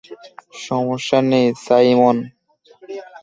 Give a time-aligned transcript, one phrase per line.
[0.61, 2.17] সমস্যা নেই, সাইমন!